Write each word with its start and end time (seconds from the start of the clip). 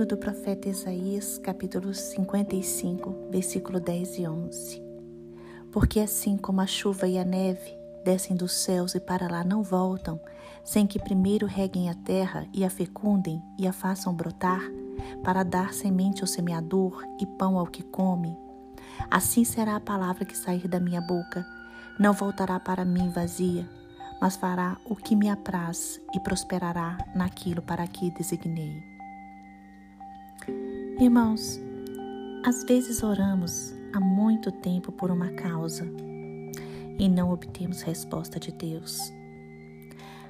Livro 0.00 0.16
do 0.16 0.18
profeta 0.18 0.66
Isaías, 0.66 1.36
capítulo 1.36 1.92
55, 1.92 3.28
versículo 3.30 3.78
10 3.78 4.18
e 4.20 4.26
11. 4.26 4.82
Porque 5.70 6.00
assim 6.00 6.38
como 6.38 6.62
a 6.62 6.66
chuva 6.66 7.06
e 7.06 7.18
a 7.18 7.24
neve 7.24 7.76
descem 8.02 8.34
dos 8.34 8.50
céus 8.50 8.94
e 8.94 9.00
para 9.00 9.30
lá 9.30 9.44
não 9.44 9.62
voltam, 9.62 10.18
sem 10.64 10.86
que 10.86 10.98
primeiro 10.98 11.46
reguem 11.46 11.90
a 11.90 11.94
terra 11.94 12.48
e 12.54 12.64
a 12.64 12.70
fecundem 12.70 13.42
e 13.58 13.66
a 13.66 13.74
façam 13.74 14.14
brotar, 14.14 14.62
para 15.22 15.42
dar 15.42 15.74
semente 15.74 16.22
ao 16.22 16.26
semeador 16.26 17.04
e 17.20 17.26
pão 17.26 17.58
ao 17.58 17.66
que 17.66 17.82
come, 17.82 18.34
assim 19.10 19.44
será 19.44 19.76
a 19.76 19.80
palavra 19.80 20.24
que 20.24 20.34
sair 20.34 20.66
da 20.66 20.80
minha 20.80 21.02
boca. 21.02 21.44
Não 21.98 22.14
voltará 22.14 22.58
para 22.58 22.86
mim 22.86 23.10
vazia, 23.10 23.68
mas 24.18 24.34
fará 24.34 24.78
o 24.86 24.96
que 24.96 25.14
me 25.14 25.28
apraz 25.28 26.00
e 26.14 26.20
prosperará 26.20 26.96
naquilo 27.14 27.60
para 27.60 27.86
que 27.86 28.10
designei. 28.12 28.99
Irmãos, 31.00 31.58
às 32.44 32.62
vezes 32.62 33.02
oramos 33.02 33.72
há 33.94 33.98
muito 33.98 34.52
tempo 34.52 34.92
por 34.92 35.10
uma 35.10 35.30
causa 35.30 35.86
e 36.98 37.08
não 37.08 37.32
obtemos 37.32 37.80
resposta 37.80 38.38
de 38.38 38.52
Deus. 38.52 39.00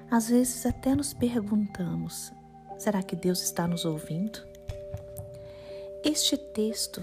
Às 0.08 0.28
vezes 0.28 0.64
até 0.64 0.94
nos 0.94 1.12
perguntamos: 1.12 2.32
será 2.78 3.02
que 3.02 3.16
Deus 3.16 3.42
está 3.42 3.66
nos 3.66 3.84
ouvindo? 3.84 4.38
Este 6.04 6.36
texto 6.36 7.02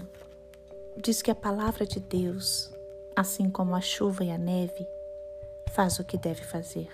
diz 0.96 1.20
que 1.20 1.30
a 1.30 1.34
palavra 1.34 1.84
de 1.84 2.00
Deus, 2.00 2.72
assim 3.14 3.50
como 3.50 3.74
a 3.74 3.82
chuva 3.82 4.24
e 4.24 4.30
a 4.30 4.38
neve, 4.38 4.88
faz 5.74 5.98
o 5.98 6.04
que 6.04 6.16
deve 6.16 6.42
fazer. 6.42 6.88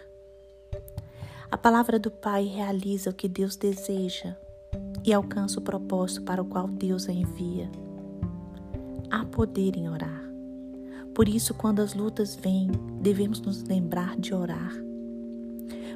A 1.49 1.57
palavra 1.57 2.01
do 2.01 2.11
Pai 2.11 2.47
realiza 2.47 3.11
o 3.11 3.15
que 3.15 3.29
Deus 3.29 3.55
deseja 3.55 4.37
e 5.05 5.13
alcança 5.13 5.61
o 5.61 5.63
propósito 5.63 6.23
para 6.23 6.41
o 6.41 6.47
qual 6.47 6.67
Deus 6.67 7.09
a 7.09 7.13
envia. 7.13 7.71
Há 9.11 9.25
poder 9.27 9.77
em 9.77 9.89
orar. 9.89 10.25
Por 11.15 11.29
isso, 11.29 11.53
quando 11.55 11.81
as 11.81 11.95
lutas 11.95 12.35
vêm, 12.35 12.71
devemos 13.01 13.41
nos 13.41 13.63
lembrar 13.63 14.17
de 14.17 14.35
orar. 14.35 14.73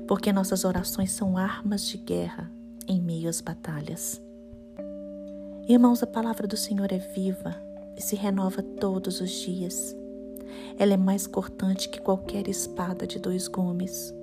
Porque 0.06 0.32
nossas 0.32 0.64
orações 0.64 1.10
são 1.10 1.36
armas 1.36 1.84
de 1.86 1.96
guerra 1.96 2.52
em 2.86 3.00
meio 3.00 3.28
às 3.28 3.40
batalhas. 3.40 4.22
Irmãos, 5.66 6.02
a 6.02 6.06
palavra 6.06 6.46
do 6.46 6.56
Senhor 6.56 6.92
é 6.92 6.98
viva 6.98 7.54
e 7.96 8.02
se 8.02 8.14
renova 8.14 8.62
todos 8.62 9.20
os 9.20 9.30
dias. 9.30 9.96
Ela 10.78 10.94
é 10.94 10.96
mais 10.96 11.26
cortante 11.26 11.88
que 11.88 12.00
qualquer 12.00 12.46
espada 12.46 13.06
de 13.06 13.18
dois 13.18 13.48
gumes. 13.48 14.14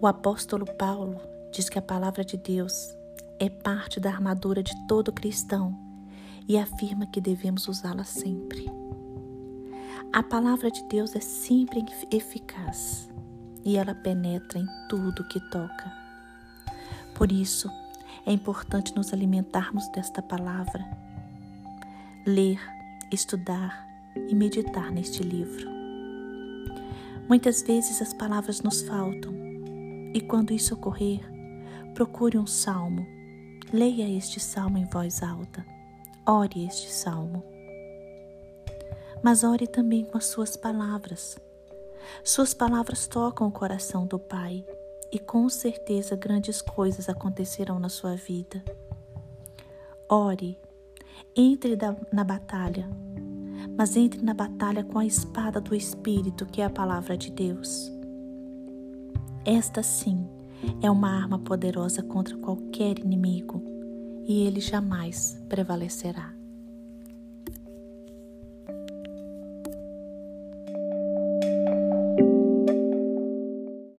O 0.00 0.06
apóstolo 0.06 0.66
Paulo 0.76 1.16
diz 1.52 1.68
que 1.68 1.78
a 1.78 1.82
palavra 1.82 2.24
de 2.24 2.36
Deus 2.36 2.94
é 3.38 3.48
parte 3.48 4.00
da 4.00 4.10
armadura 4.10 4.62
de 4.62 4.72
todo 4.86 5.12
cristão 5.12 5.78
e 6.48 6.56
afirma 6.58 7.06
que 7.06 7.20
devemos 7.20 7.68
usá-la 7.68 8.04
sempre. 8.04 8.66
A 10.12 10.22
palavra 10.22 10.70
de 10.70 10.82
Deus 10.88 11.14
é 11.14 11.20
sempre 11.20 11.84
eficaz 12.10 13.08
e 13.64 13.76
ela 13.76 13.94
penetra 13.94 14.58
em 14.58 14.66
tudo 14.88 15.28
que 15.28 15.40
toca. 15.50 15.92
Por 17.14 17.30
isso, 17.30 17.70
é 18.24 18.32
importante 18.32 18.94
nos 18.96 19.12
alimentarmos 19.12 19.88
desta 19.88 20.22
palavra, 20.22 20.84
ler, 22.26 22.58
estudar 23.12 23.86
e 24.28 24.34
meditar 24.34 24.90
neste 24.90 25.22
livro. 25.22 25.68
Muitas 27.28 27.62
vezes 27.62 28.00
as 28.00 28.14
palavras 28.14 28.62
nos 28.62 28.82
faltam 28.82 29.34
e 30.14 30.20
quando 30.22 30.52
isso 30.52 30.74
ocorrer, 30.74 31.20
procure 31.98 32.38
um 32.38 32.46
salmo, 32.46 33.04
leia 33.72 34.08
este 34.08 34.38
salmo 34.38 34.78
em 34.78 34.84
voz 34.84 35.20
alta, 35.20 35.66
ore 36.24 36.64
este 36.64 36.92
salmo. 36.92 37.42
Mas 39.20 39.42
ore 39.42 39.66
também 39.66 40.04
com 40.04 40.16
as 40.16 40.26
suas 40.26 40.56
palavras. 40.56 41.36
Suas 42.22 42.54
palavras 42.54 43.08
tocam 43.08 43.48
o 43.48 43.50
coração 43.50 44.06
do 44.06 44.16
Pai 44.16 44.64
e 45.10 45.18
com 45.18 45.48
certeza 45.48 46.14
grandes 46.14 46.62
coisas 46.62 47.08
acontecerão 47.08 47.80
na 47.80 47.88
sua 47.88 48.14
vida. 48.14 48.62
Ore, 50.08 50.56
entre 51.34 51.76
na 52.12 52.22
batalha, 52.22 52.88
mas 53.76 53.96
entre 53.96 54.22
na 54.22 54.34
batalha 54.34 54.84
com 54.84 55.00
a 55.00 55.04
espada 55.04 55.60
do 55.60 55.74
Espírito, 55.74 56.46
que 56.46 56.62
é 56.62 56.64
a 56.64 56.70
palavra 56.70 57.18
de 57.18 57.32
Deus. 57.32 57.90
Esta 59.44 59.82
sim 59.82 60.37
é 60.82 60.90
uma 60.90 61.10
arma 61.10 61.38
poderosa 61.38 62.02
contra 62.02 62.36
qualquer 62.36 62.98
inimigo 62.98 63.62
e 64.26 64.46
ele 64.46 64.60
jamais 64.60 65.42
prevalecerá. 65.48 66.37